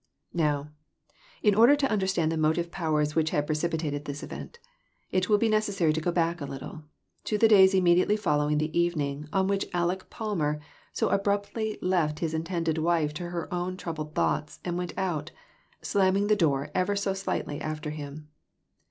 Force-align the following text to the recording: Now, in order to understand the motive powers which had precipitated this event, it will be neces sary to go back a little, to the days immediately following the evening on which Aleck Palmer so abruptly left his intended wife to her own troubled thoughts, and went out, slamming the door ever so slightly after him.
Now, 0.33 0.71
in 1.43 1.53
order 1.53 1.75
to 1.75 1.91
understand 1.91 2.31
the 2.31 2.35
motive 2.35 2.71
powers 2.71 3.13
which 3.13 3.29
had 3.29 3.45
precipitated 3.45 4.05
this 4.05 4.23
event, 4.23 4.57
it 5.11 5.29
will 5.29 5.37
be 5.37 5.47
neces 5.47 5.73
sary 5.73 5.93
to 5.93 6.01
go 6.01 6.11
back 6.11 6.41
a 6.41 6.45
little, 6.45 6.85
to 7.25 7.37
the 7.37 7.47
days 7.47 7.75
immediately 7.75 8.17
following 8.17 8.57
the 8.57 8.75
evening 8.75 9.29
on 9.31 9.45
which 9.47 9.67
Aleck 9.75 10.09
Palmer 10.09 10.59
so 10.91 11.09
abruptly 11.09 11.77
left 11.83 12.17
his 12.17 12.33
intended 12.33 12.79
wife 12.79 13.13
to 13.13 13.29
her 13.29 13.47
own 13.53 13.77
troubled 13.77 14.15
thoughts, 14.15 14.59
and 14.65 14.75
went 14.75 14.95
out, 14.97 15.29
slamming 15.83 16.25
the 16.25 16.35
door 16.35 16.71
ever 16.73 16.95
so 16.95 17.13
slightly 17.13 17.61
after 17.61 17.91
him. 17.91 18.27